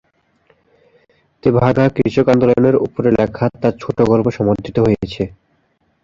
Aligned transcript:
তেভাগা 1.43 1.85
কৃষক 1.95 2.27
আন্দোলনের 2.27 2.75
ওপরে 2.77 3.09
লেখা 3.11 3.45
তাঁর 3.61 3.73
ছোটগল্প 3.81 4.25
সমাদৃত 4.29 4.77
হয়েছে। 4.79 5.23